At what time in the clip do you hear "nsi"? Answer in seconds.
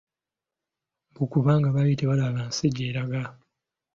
2.49-2.67